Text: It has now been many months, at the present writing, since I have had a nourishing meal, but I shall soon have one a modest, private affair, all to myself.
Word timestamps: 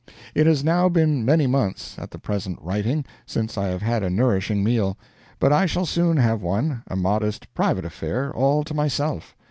It 0.33 0.47
has 0.47 0.63
now 0.63 0.89
been 0.89 1.23
many 1.23 1.45
months, 1.45 1.95
at 1.99 2.09
the 2.09 2.17
present 2.17 2.57
writing, 2.59 3.05
since 3.27 3.55
I 3.55 3.67
have 3.67 3.83
had 3.83 4.01
a 4.01 4.09
nourishing 4.09 4.63
meal, 4.63 4.97
but 5.39 5.53
I 5.53 5.67
shall 5.67 5.85
soon 5.85 6.17
have 6.17 6.41
one 6.41 6.81
a 6.87 6.95
modest, 6.95 7.53
private 7.53 7.85
affair, 7.85 8.33
all 8.33 8.63
to 8.63 8.73
myself. 8.73 9.35